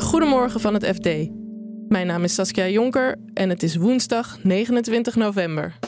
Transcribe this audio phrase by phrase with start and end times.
[0.00, 1.28] Goedemorgen van het FD.
[1.88, 5.78] Mijn naam is Saskia Jonker en het is woensdag 29 november.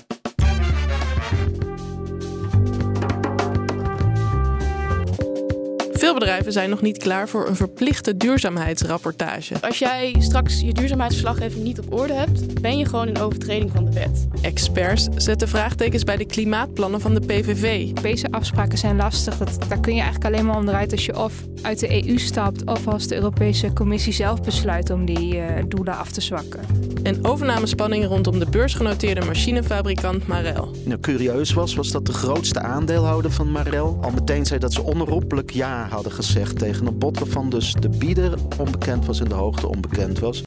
[6.09, 9.55] Veel bedrijven zijn nog niet klaar voor een verplichte duurzaamheidsrapportage.
[9.61, 13.85] Als jij straks je duurzaamheidsverslaggeving niet op orde hebt, ben je gewoon in overtreding van
[13.85, 14.27] de wet.
[14.41, 17.87] Experts zetten vraagtekens bij de klimaatplannen van de PVV.
[17.87, 19.37] Europese afspraken zijn lastig.
[19.37, 21.33] Dat, daar kun je eigenlijk alleen maar onderuit als je of
[21.63, 25.97] uit de EU stapt of als de Europese Commissie zelf besluit om die uh, doelen
[25.97, 26.61] af te zwakken.
[27.03, 30.71] En overnamespanning rondom de beursgenoteerde machinefabrikant Marel.
[30.85, 34.83] Nou, curieus was, was dat de grootste aandeelhouder van Marel al meteen zei dat ze
[34.83, 39.35] onherroepelijk ja hadden gezegd tegen een bod waarvan dus de bieder onbekend was en de
[39.35, 40.43] hoogte onbekend was.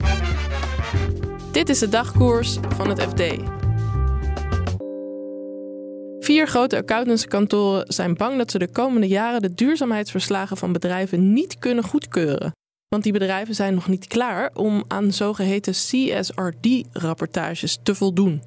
[1.51, 3.21] Dit is de dagkoers van het FD.
[6.19, 11.59] Vier grote accountantskantoren zijn bang dat ze de komende jaren de duurzaamheidsverslagen van bedrijven niet
[11.59, 12.51] kunnen goedkeuren.
[12.87, 18.41] Want die bedrijven zijn nog niet klaar om aan zogeheten CSRD-rapportages te voldoen.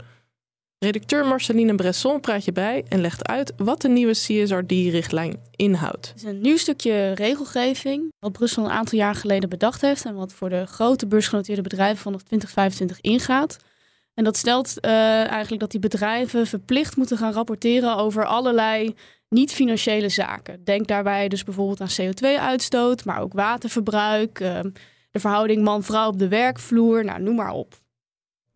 [0.85, 6.09] Redacteur Marceline Bresson praat je bij en legt uit wat de nieuwe CSRD-richtlijn inhoudt.
[6.09, 10.15] Het is een nieuw stukje regelgeving wat Brussel een aantal jaar geleden bedacht heeft en
[10.15, 13.57] wat voor de grote beursgenoteerde bedrijven vanaf 2025 ingaat.
[14.15, 14.91] En dat stelt uh,
[15.27, 18.95] eigenlijk dat die bedrijven verplicht moeten gaan rapporteren over allerlei
[19.29, 20.65] niet-financiële zaken.
[20.65, 24.61] Denk daarbij dus bijvoorbeeld aan CO2-uitstoot, maar ook waterverbruik, uh,
[25.11, 27.83] de verhouding man-vrouw op de werkvloer, nou, noem maar op.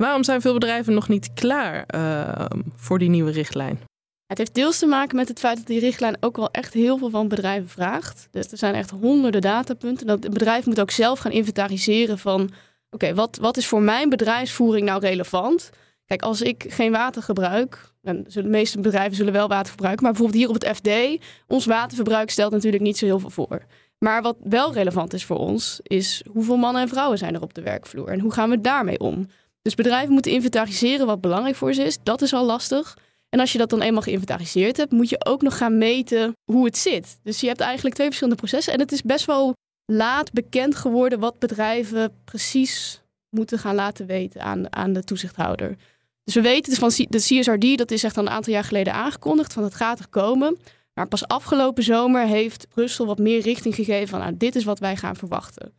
[0.02, 2.44] Waarom zijn veel bedrijven nog niet klaar uh,
[2.77, 3.80] voor die nieuwe richtlijn?
[4.27, 6.98] Het heeft deels te maken met het feit dat die richtlijn ook wel echt heel
[6.98, 8.28] veel van bedrijven vraagt.
[8.30, 10.06] Dus er zijn echt honderden datapunten.
[10.06, 12.50] Dat het bedrijf moet ook zelf gaan inventariseren van...
[12.90, 15.70] oké, wat, wat is voor mijn bedrijfsvoering nou relevant?
[16.06, 17.92] Kijk, als ik geen water gebruik...
[18.02, 20.02] Zullen de meeste bedrijven zullen wel water verbruiken...
[20.02, 21.24] maar bijvoorbeeld hier op het FD...
[21.46, 23.62] ons waterverbruik stelt natuurlijk niet zo heel veel voor.
[23.98, 25.80] Maar wat wel relevant is voor ons...
[25.83, 28.08] is hoeveel mannen en vrouwen zijn er op de werkvloer...
[28.08, 29.27] en hoe gaan we daarmee om?
[29.68, 31.98] Dus bedrijven moeten inventariseren wat belangrijk voor ze is.
[32.02, 32.96] Dat is al lastig.
[33.29, 36.64] En als je dat dan eenmaal geïnventariseerd hebt, moet je ook nog gaan meten hoe
[36.64, 37.18] het zit.
[37.23, 38.73] Dus je hebt eigenlijk twee verschillende processen.
[38.73, 44.40] En het is best wel laat bekend geworden wat bedrijven precies moeten gaan laten weten
[44.40, 45.77] aan, aan de toezichthouder.
[46.24, 48.92] Dus we weten dus van de CSRD, dat is echt al een aantal jaar geleden
[48.92, 50.58] aangekondigd, van het gaat er komen.
[50.95, 54.79] Maar pas afgelopen zomer heeft Brussel wat meer richting gegeven van nou, dit is wat
[54.79, 55.73] wij gaan verwachten.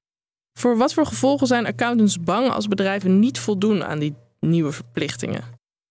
[0.60, 5.44] Voor wat voor gevolgen zijn accountants bang als bedrijven niet voldoen aan die nieuwe verplichtingen?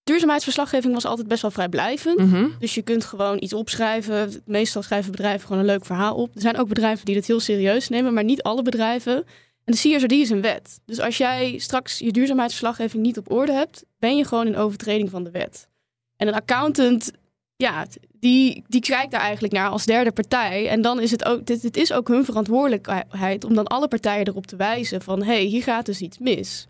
[0.04, 2.18] Duurzaamheidsverslaggeving was altijd best wel vrijblijvend.
[2.18, 2.46] Mhm.
[2.58, 4.42] Dus je kunt gewoon iets opschrijven.
[4.44, 6.34] Meestal schrijven bedrijven gewoon een leuk verhaal op.
[6.34, 9.16] Er zijn ook bedrijven die dit heel serieus nemen, maar niet alle bedrijven.
[9.64, 10.80] En de CSRD is een wet.
[10.84, 15.10] Dus als jij straks je duurzaamheidsverslaggeving niet op orde hebt, ben je gewoon in overtreding
[15.10, 15.68] van de wet.
[16.16, 17.10] En een accountant,
[17.58, 20.68] ja, die, die kijkt daar eigenlijk naar als derde partij.
[20.68, 24.46] En dan is het ook, dit, is ook hun verantwoordelijkheid om dan alle partijen erop
[24.46, 26.66] te wijzen van hé, hey, hier gaat dus iets mis.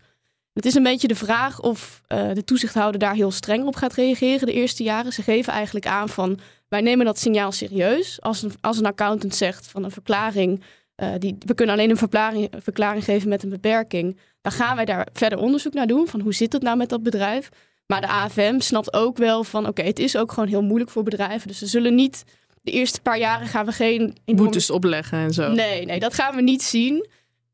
[0.53, 3.93] Het is een beetje de vraag of uh, de toezichthouder daar heel streng op gaat
[3.93, 5.13] reageren de eerste jaren.
[5.13, 8.21] Ze geven eigenlijk aan van wij nemen dat signaal serieus.
[8.21, 10.63] Als een, als een accountant zegt van een verklaring,
[10.95, 14.19] uh, die, we kunnen alleen een verklaring, verklaring geven met een beperking.
[14.41, 17.03] Dan gaan wij daar verder onderzoek naar doen van hoe zit het nou met dat
[17.03, 17.49] bedrijf.
[17.91, 20.91] Maar de AFM snapt ook wel van oké, okay, het is ook gewoon heel moeilijk
[20.91, 21.47] voor bedrijven.
[21.47, 22.23] Dus ze zullen niet
[22.61, 24.43] de eerste paar jaren gaan we geen enorme...
[24.43, 25.51] boetes opleggen en zo.
[25.51, 27.07] Nee, nee, dat gaan we niet zien.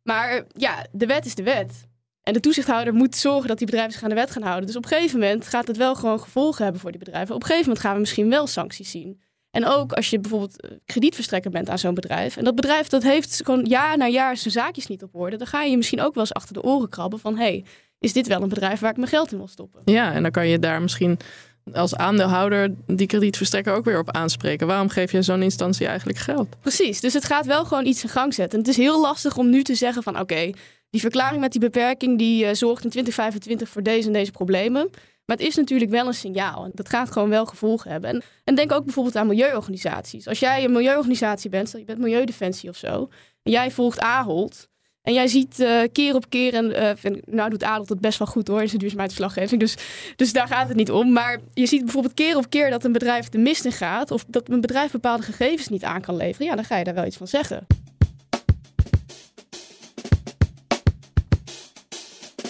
[0.04, 1.88] Maar ja, de wet is de wet.
[2.24, 4.66] En de toezichthouder moet zorgen dat die bedrijven zich aan de wet gaan houden.
[4.66, 7.36] Dus op een gegeven moment gaat het wel gewoon gevolgen hebben voor die bedrijven.
[7.36, 9.22] Op een gegeven moment gaan we misschien wel sancties zien.
[9.52, 12.38] En ook als je bijvoorbeeld kredietverstrekker bent aan zo'n bedrijf.
[12.38, 15.38] En dat bedrijf dat heeft gewoon jaar na jaar zijn zaakjes niet op orde.
[15.38, 17.38] Dan ga je misschien ook wel eens achter de oren krabben van...
[17.38, 17.66] hey,
[18.06, 19.82] is dit wel een bedrijf waar ik mijn geld in wil stoppen?
[19.86, 21.18] Ja, en dan kan je daar misschien
[21.74, 24.68] als aandeelhouder die kredietverstrekker ook weer op aanspreken.
[24.68, 26.48] Waarom geef je zo'n instantie eigenlijk geld?
[26.62, 28.60] Precies, dus het gaat wel gewoon iets in gang zetten.
[28.60, 30.52] Het is heel lastig om nu te zeggen van oké,
[30.90, 34.90] die verklaring met die beperking die uh, zorgt in 2025 voor deze en deze problemen.
[35.26, 36.64] Maar het is natuurlijk wel een signaal.
[36.64, 38.10] En dat gaat gewoon wel gevolgen hebben.
[38.10, 40.28] En, en, denk ook bijvoorbeeld aan milieuorganisaties.
[40.28, 43.10] Als jij een milieuorganisatie bent, je bent Milieudefensie of zo,
[43.44, 44.70] en jij volgt Ahold,
[45.06, 48.18] en jij ziet eh, keer op keer, en eh, vind, nou doet Adel het best
[48.18, 49.60] wel goed hoor, in zijn duurzaamheidsverslaggeving.
[49.60, 49.76] Dus,
[50.16, 51.12] dus daar gaat het niet om.
[51.12, 54.12] Maar je ziet bijvoorbeeld keer op keer dat een bedrijf de mist in gaat.
[54.12, 56.48] Of dat een bedrijf bepaalde gegevens niet aan kan leveren.
[56.48, 57.68] Ja, dan ga je daar wel iets van zeggen.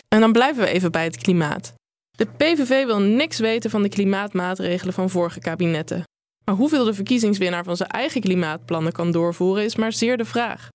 [0.07, 1.73] En dan blijven we even bij het klimaat.
[2.11, 6.03] De PVV wil niks weten van de klimaatmaatregelen van vorige kabinetten.
[6.45, 10.69] Maar hoeveel de verkiezingswinnaar van zijn eigen klimaatplannen kan doorvoeren is maar zeer de vraag.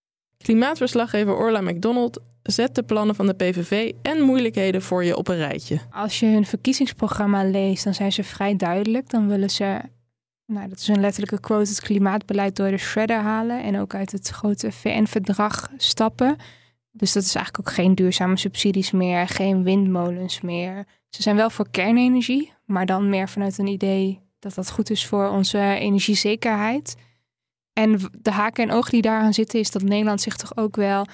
[0.44, 5.36] Klimaatverslaggever Orla McDonald zet de plannen van de PVV en moeilijkheden voor je op een
[5.36, 5.78] rijtje.
[5.90, 9.10] Als je hun verkiezingsprogramma leest, dan zijn ze vrij duidelijk.
[9.10, 9.80] Dan willen ze,
[10.46, 14.12] nou dat is een letterlijke quote, het klimaatbeleid door de shredder halen en ook uit
[14.12, 16.36] het grote VN-verdrag stappen.
[16.92, 20.86] Dus dat is eigenlijk ook geen duurzame subsidies meer, geen windmolens meer.
[21.08, 25.06] Ze zijn wel voor kernenergie, maar dan meer vanuit een idee dat dat goed is
[25.06, 26.96] voor onze energiezekerheid.
[27.80, 31.06] En de haken en ogen die daaraan zitten, is dat Nederland zich toch ook wel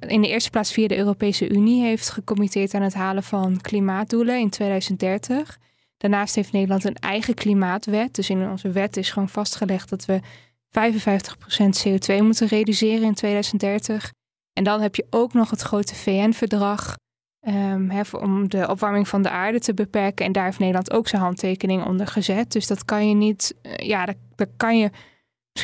[0.00, 4.38] in de eerste plaats via de Europese Unie heeft gecommitteerd aan het halen van klimaatdoelen
[4.38, 5.58] in 2030.
[5.96, 8.14] Daarnaast heeft Nederland een eigen klimaatwet.
[8.14, 10.20] Dus in onze wet is gewoon vastgelegd dat we
[10.68, 14.12] 55% CO2 moeten reduceren in 2030.
[14.52, 16.96] En dan heb je ook nog het grote VN-verdrag
[17.40, 20.26] um, om de opwarming van de aarde te beperken.
[20.26, 22.52] En daar heeft Nederland ook zijn handtekening onder gezet.
[22.52, 24.90] Dus dat kan je niet, uh, ja, dat, kan je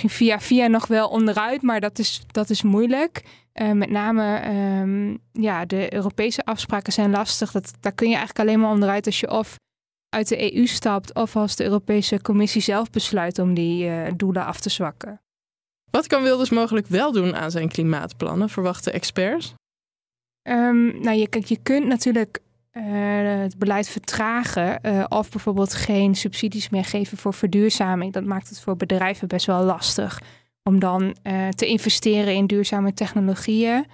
[0.02, 3.23] misschien via via nog wel onderuit, maar dat is, dat is moeilijk.
[3.55, 4.49] Uh, met name,
[4.81, 7.50] um, ja, de Europese afspraken zijn lastig.
[7.50, 9.56] Dat, daar kun je eigenlijk alleen maar onderuit als je of
[10.08, 14.44] uit de EU stapt of als de Europese Commissie zelf besluit om die uh, doelen
[14.44, 15.20] af te zwakken.
[15.91, 19.55] Wat kan Wilders mogelijk wel doen aan zijn klimaatplannen, verwachten experts?
[20.49, 22.38] Um, nou, je, kijk, je kunt natuurlijk
[22.76, 22.82] uh,
[23.43, 28.12] het beleid vertragen uh, of bijvoorbeeld geen subsidies meer geven voor verduurzaming.
[28.12, 30.21] Dat maakt het voor bedrijven best wel lastig
[30.62, 33.87] om dan uh, te investeren in duurzame technologieën.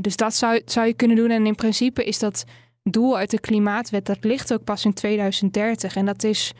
[0.00, 1.30] dus dat zou, zou je kunnen doen.
[1.30, 2.44] En in principe is dat
[2.82, 5.96] doel uit de klimaatwet, dat ligt ook pas in 2030.
[5.96, 6.52] En dat is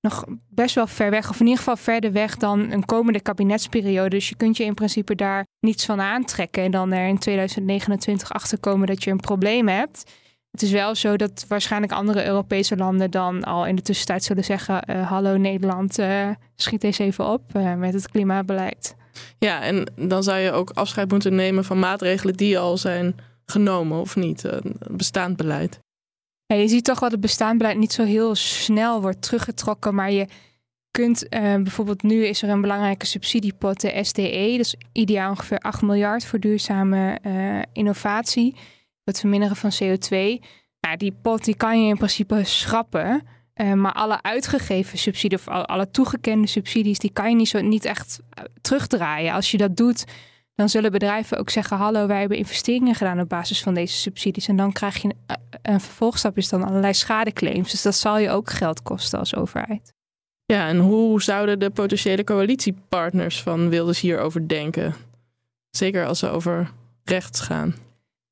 [0.00, 4.08] nog best wel ver weg, of in ieder geval verder weg dan een komende kabinetsperiode.
[4.08, 8.32] Dus je kunt je in principe daar niets van aantrekken en dan er in 2029
[8.32, 10.04] achterkomen dat je een probleem hebt.
[10.52, 14.44] Het is wel zo dat waarschijnlijk andere Europese landen dan al in de tussentijd zullen
[14.44, 18.94] zeggen: uh, Hallo Nederland, uh, schiet eens even op uh, met het klimaatbeleid.
[19.38, 23.16] Ja, en dan zou je ook afscheid moeten nemen van maatregelen die al zijn
[23.46, 24.48] genomen, of niet?
[24.90, 25.78] bestaand beleid.
[26.46, 29.94] Ja, je ziet toch wel dat het bestaand beleid niet zo heel snel wordt teruggetrokken,
[29.94, 30.26] maar je
[30.90, 36.24] kunt bijvoorbeeld nu is er een belangrijke subsidiepot, de SDE, dus ideaal ongeveer 8 miljard
[36.24, 37.18] voor duurzame
[37.72, 38.54] innovatie
[39.04, 40.44] het verminderen van CO2.
[40.80, 43.22] Nou, die pot die kan je in principe schrappen.
[43.54, 47.84] Uh, maar alle uitgegeven subsidies of alle toegekende subsidies, die kan je niet, zo, niet
[47.84, 49.32] echt eh, terugdraaien.
[49.32, 50.04] Als je dat doet,
[50.54, 54.48] dan zullen bedrijven ook zeggen: Hallo, wij hebben investeringen gedaan op basis van deze subsidies.
[54.48, 57.70] En dan krijg je een, eh, een vervolgstap, is dan allerlei schadeclaims.
[57.70, 59.92] Dus dat zal je ook geld kosten als overheid.
[60.44, 64.94] Ja, en hoe zouden de potentiële coalitiepartners van Wilders hierover denken?
[65.70, 66.70] Zeker als ze over
[67.04, 67.74] rechts gaan.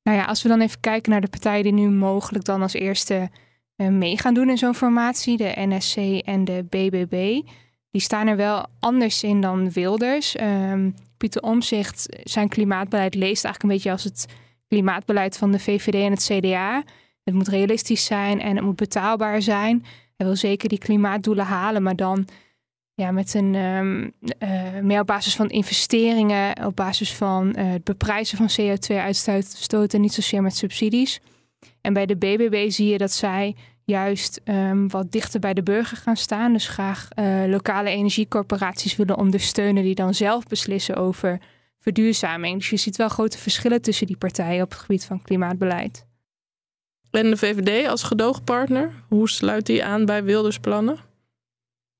[0.03, 2.73] Nou ja, als we dan even kijken naar de partijen die nu mogelijk dan als
[2.73, 3.29] eerste
[3.77, 7.41] uh, mee gaan doen in zo'n formatie, de NSC en de BBB,
[7.91, 10.39] die staan er wel anders in dan Wilders.
[10.39, 14.25] Um, Pieter Omzicht, zijn klimaatbeleid leest eigenlijk een beetje als het
[14.67, 16.83] klimaatbeleid van de VVD en het CDA.
[17.23, 19.85] Het moet realistisch zijn en het moet betaalbaar zijn.
[20.17, 22.27] Hij wil zeker die klimaatdoelen halen, maar dan
[22.93, 27.83] ja, met een um, uh, meer op basis van investeringen, op basis van uh, het
[27.83, 31.19] beprijzen van CO2-uitstoot en niet zozeer met subsidies.
[31.81, 33.55] En bij de BBB zie je dat zij
[33.85, 36.53] juist um, wat dichter bij de burger gaan staan.
[36.53, 41.39] Dus graag uh, lokale energiecorporaties willen ondersteunen die dan zelf beslissen over
[41.79, 42.57] verduurzaming.
[42.57, 46.05] Dus je ziet wel grote verschillen tussen die partijen op het gebied van klimaatbeleid.
[47.11, 50.97] En de VVD als gedoogpartner, hoe sluit die aan bij Wilders plannen?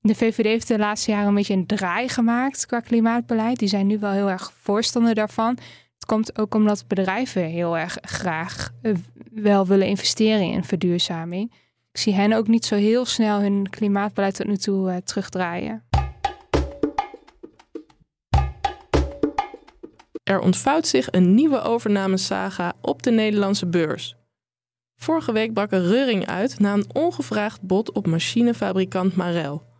[0.04, 3.58] De VVD heeft de laatste jaren een beetje een draai gemaakt qua klimaatbeleid.
[3.58, 5.58] Die zijn nu wel heel erg voorstander daarvan.
[5.94, 8.94] Het komt ook omdat bedrijven heel erg graag eh,
[9.32, 11.52] wel willen investeren in verduurzaming.
[11.92, 15.84] Ik zie hen ook niet zo heel snel hun klimaatbeleid tot nu toe uh, terugdraaien.
[20.22, 24.16] Er ontvouwt zich een nieuwe overnamesaga op de Nederlandse beurs.
[24.96, 29.70] Vorige week brak er reuring uit na een ongevraagd bod op machinefabrikant Marel.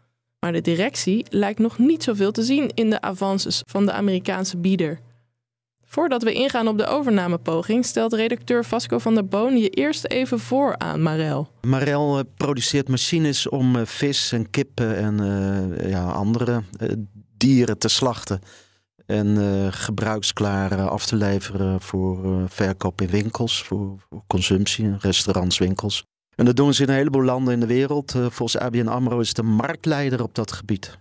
[0.45, 4.57] Maar de directie lijkt nog niet zoveel te zien in de avances van de Amerikaanse
[4.57, 5.01] bieder.
[5.85, 10.39] Voordat we ingaan op de overnamepoging, stelt redacteur Vasco van der Boon je eerst even
[10.39, 11.49] voor aan Marel.
[11.61, 16.63] Marel eh, produceert machines om eh, vis en kippen en uh, ja, andere
[17.37, 18.41] dieren te slachten.
[19.07, 19.37] En
[19.73, 26.05] gebruiksklaar af te leveren voor verkoop in winkels, voor, voor consumptie, restaurants, winkels.
[26.35, 28.15] En dat doen ze in een heleboel landen in de wereld.
[28.15, 30.97] Uh, volgens ABN AMRO is de marktleider op dat gebied.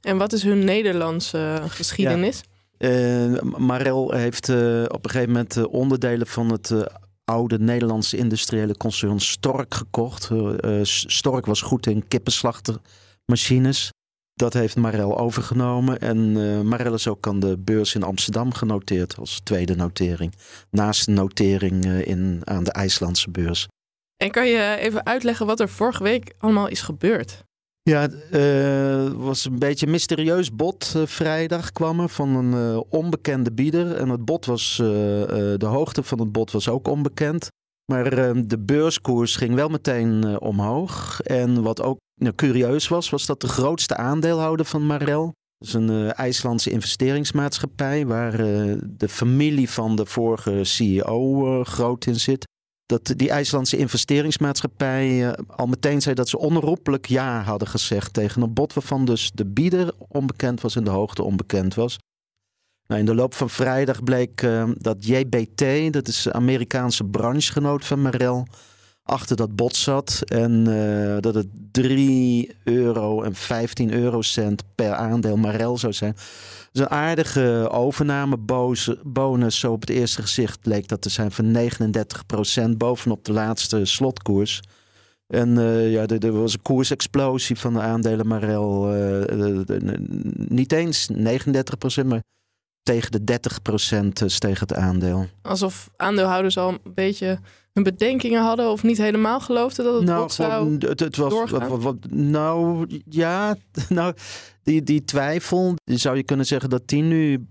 [0.00, 2.40] En wat is hun Nederlandse geschiedenis?
[2.40, 2.48] Ja.
[2.78, 6.74] Uh, Marel heeft uh, op een gegeven moment onderdelen van het
[7.24, 10.30] oude Nederlandse industriële concern Stork gekocht.
[10.82, 13.90] Stork was goed in kippenslachtermachines.
[14.34, 16.00] Dat heeft Marel overgenomen.
[16.00, 16.32] En
[16.68, 20.34] Marel is ook aan de beurs in Amsterdam genoteerd als tweede notering.
[20.70, 23.66] Naast de notering in, aan de IJslandse beurs.
[24.16, 27.44] En kan je even uitleggen wat er vorige week allemaal is gebeurd?
[27.82, 30.92] Ja, het uh, was een beetje een mysterieus bod.
[30.96, 33.96] Uh, vrijdag kwam er van een uh, onbekende bieder.
[33.96, 37.48] En het bod was, de hoogte van het bod was ook onbekend.
[37.92, 38.10] Maar
[38.46, 41.20] de beurskoers ging wel meteen omhoog.
[41.20, 45.32] En wat ook nou, curieus was, was dat de grootste aandeelhouder van Marel.
[45.58, 48.36] Is een IJslandse investeringsmaatschappij waar
[48.86, 52.46] de familie van de vorige CEO groot in zit
[52.86, 58.42] dat die IJslandse investeringsmaatschappij eh, al meteen zei dat ze onherroepelijk ja hadden gezegd tegen
[58.42, 61.98] een bod waarvan dus de bieder onbekend was en de hoogte onbekend was.
[62.86, 68.02] Nou, in de loop van vrijdag bleek uh, dat JBT, dat is Amerikaanse branchegenoot van
[68.02, 68.46] Marel,
[69.02, 70.22] achter dat bod zat.
[70.24, 76.16] En uh, dat het 3 euro en 15 eurocent per aandeel Marel zou zijn
[76.76, 79.58] is een aardige overnamebonus.
[79.58, 81.56] Zo op het eerste gezicht leek dat te zijn van
[82.72, 84.60] 39% bovenop de laatste slotkoers.
[85.26, 88.96] En uh, ja, er, was een koersexplosie van de aandelen Marel.
[88.96, 89.24] Uh,
[90.34, 91.14] niet eens 39%,
[92.06, 92.22] maar
[92.86, 93.40] tegen de
[94.22, 95.26] 30% steeg het aandeel.
[95.42, 97.38] Alsof aandeelhouders al een beetje
[97.72, 101.82] hun bedenkingen hadden of niet helemaal geloofden dat het nou, zou het, het was wat,
[101.82, 103.56] wat, Nou ja,
[103.88, 104.14] nou
[104.62, 107.46] die, die twijfel, zou je kunnen zeggen dat die nu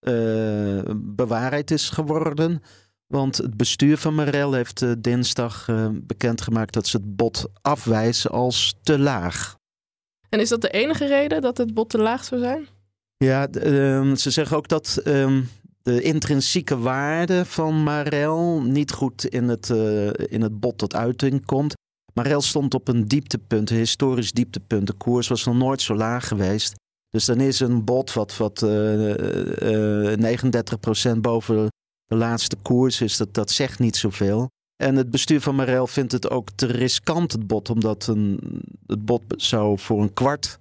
[0.00, 2.62] uh, bewaarheid is geworden.
[3.06, 8.30] Want het bestuur van Marel heeft uh, dinsdag uh, bekendgemaakt dat ze het bod afwijzen
[8.30, 9.56] als te laag.
[10.28, 12.68] En is dat de enige reden dat het bod te laag zou zijn?
[13.24, 15.42] Ja, uh, ze zeggen ook dat ehm,
[15.82, 19.68] de intrinsieke waarde van Marel niet goed in het,
[20.28, 21.74] in het bod tot uiting komt.
[22.14, 24.86] Marel stond op een dieptepunt, een historisch dieptepunt.
[24.86, 26.74] De koers was nog nooit zo laag geweest.
[27.10, 29.08] Dus dan is een bod wat, wat uh,
[30.12, 30.38] uh,
[31.16, 31.66] 39% boven
[32.06, 34.48] de laatste koers is, dat, dat zegt niet zoveel.
[34.82, 38.40] En het bestuur van Marel vindt het ook te riskant, het bod, omdat een,
[38.86, 40.58] het bod zou voor een kwart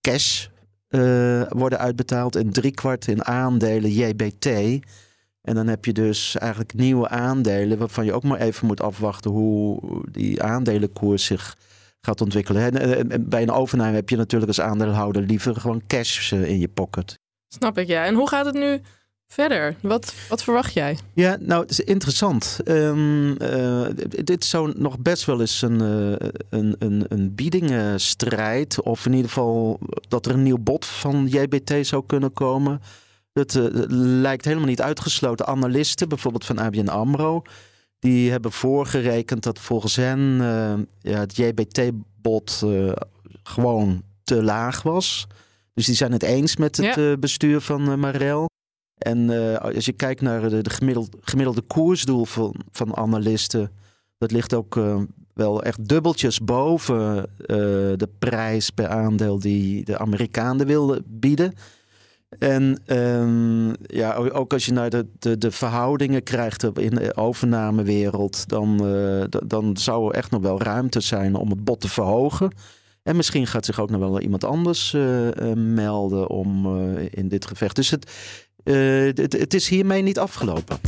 [0.00, 0.46] cash
[0.90, 4.46] uh, worden uitbetaald en drie kwart in aandelen JBT.
[5.42, 9.30] En dan heb je dus eigenlijk nieuwe aandelen, waarvan je ook maar even moet afwachten
[9.30, 9.80] hoe
[10.10, 11.56] die aandelenkoers zich
[12.00, 12.78] gaat ontwikkelen.
[13.10, 16.68] En bij een overname heb je natuurlijk als aandeelhouder liever gewoon cash eh, in je
[16.68, 17.18] pocket.
[17.48, 18.04] Snap ik, ja.
[18.04, 18.80] En hoe gaat het nu
[19.32, 19.76] verder?
[19.80, 20.98] Wat, wat verwacht jij?
[21.12, 22.58] Ja, nou, het is interessant.
[22.64, 29.06] Um, uh, dit zou nog best wel eens een, uh, een, een, een biedingenstrijd, of
[29.06, 32.80] in ieder geval dat er een nieuw bod van JBT zou kunnen komen.
[33.32, 33.64] Het uh,
[34.20, 35.46] lijkt helemaal niet uitgesloten.
[35.46, 37.42] Analisten, bijvoorbeeld van ABN AMRO,
[37.98, 40.38] die hebben voorgerekend dat volgens hen
[41.00, 42.64] ja, het JBT-bod
[43.42, 45.26] gewoon te laag was.
[45.74, 47.16] Dus die zijn het eens met het ja.
[47.16, 48.48] bestuur van Marel.
[49.00, 49.30] En
[49.60, 53.70] als je kijkt naar de, de gemiddelde, gemiddelde koersdoel van, van analisten,
[54.18, 54.80] dat ligt ook
[55.34, 57.30] wel echt dubbeltjes boven
[57.96, 61.54] de prijs per aandeel die de Amerikanen wilden bieden.
[62.38, 68.76] En um, ja, ook als je naar de, de, verhoudingen krijgt in de overnamewereld, dan,
[69.46, 72.52] dan zou er echt nog wel ruimte zijn om het bod te verhogen.
[73.02, 74.96] En misschien gaat zich ook nog wel iemand anders
[75.54, 77.76] melden om in dit gevecht.
[77.76, 78.10] Dus het,
[78.64, 80.78] het, het is hiermee niet afgelopen.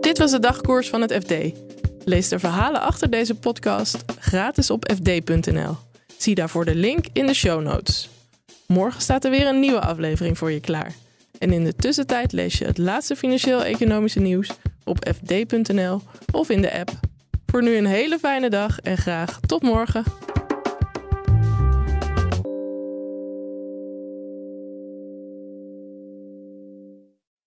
[0.00, 1.34] Dit was de dagkoers van het FD.
[2.04, 5.76] Lees de verhalen achter deze podcast gratis op fd.nl.
[6.16, 8.08] Zie daarvoor de link in de show notes.
[8.66, 10.94] Morgen staat er weer een nieuwe aflevering voor je klaar.
[11.38, 14.50] En in de tussentijd lees je het laatste financieel-economische nieuws
[14.84, 16.00] op fd.nl
[16.32, 16.90] of in de app.
[17.46, 20.04] Voor nu een hele fijne dag en graag tot morgen.